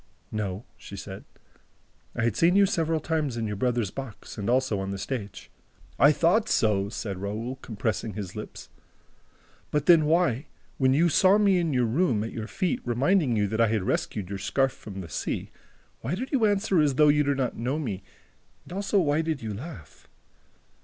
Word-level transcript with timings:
"No," 0.31 0.65
she 0.77 0.95
said, 0.95 1.25
"I 2.15 2.23
had 2.23 2.35
seen 2.35 2.55
you 2.55 2.65
several 2.65 2.99
times 2.99 3.37
in 3.37 3.45
your 3.45 3.55
brother's 3.55 3.91
box. 3.91 4.35
And 4.35 4.49
also 4.49 4.79
on 4.79 4.89
the 4.89 4.97
stage." 4.97 5.51
"I 5.99 6.11
thought 6.11 6.49
so!" 6.49 6.89
said 6.89 7.19
Raoul, 7.21 7.57
compressing 7.57 8.13
his 8.15 8.35
lips. 8.35 8.69
"But 9.69 9.85
then 9.85 10.05
why, 10.05 10.47
when 10.79 10.95
you 10.95 11.07
saw 11.07 11.37
me 11.37 11.59
in 11.59 11.71
your 11.71 11.85
room, 11.85 12.23
at 12.23 12.31
your 12.33 12.47
feet, 12.47 12.81
reminding 12.83 13.35
you 13.35 13.45
that 13.49 13.61
I 13.61 13.67
had 13.67 13.83
rescued 13.83 14.29
your 14.29 14.39
scarf 14.39 14.71
from 14.71 15.01
the 15.01 15.07
sea, 15.09 15.51
why 15.99 16.15
did 16.15 16.31
you 16.31 16.45
answer 16.47 16.81
as 16.81 16.95
though 16.95 17.09
you 17.09 17.21
did 17.23 17.37
not 17.37 17.55
know 17.55 17.77
me 17.77 18.01
and 18.63 18.73
also 18.73 18.97
why 18.99 19.21
did 19.21 19.43
you 19.43 19.53
laugh?" 19.53 20.07